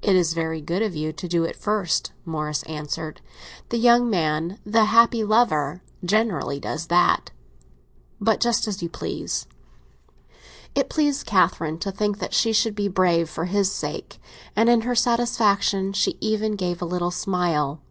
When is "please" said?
8.88-9.46